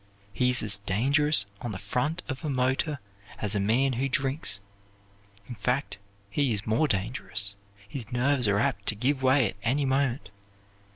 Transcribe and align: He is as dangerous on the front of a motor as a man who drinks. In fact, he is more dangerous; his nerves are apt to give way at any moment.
He 0.33 0.49
is 0.49 0.63
as 0.63 0.77
dangerous 0.77 1.45
on 1.61 1.73
the 1.73 1.77
front 1.77 2.23
of 2.27 2.43
a 2.43 2.49
motor 2.49 2.97
as 3.37 3.53
a 3.53 3.59
man 3.59 3.93
who 3.93 4.09
drinks. 4.09 4.59
In 5.47 5.53
fact, 5.53 5.99
he 6.31 6.51
is 6.51 6.65
more 6.65 6.87
dangerous; 6.87 7.53
his 7.87 8.11
nerves 8.11 8.47
are 8.47 8.57
apt 8.57 8.87
to 8.87 8.95
give 8.95 9.21
way 9.21 9.47
at 9.49 9.57
any 9.61 9.85
moment. 9.85 10.31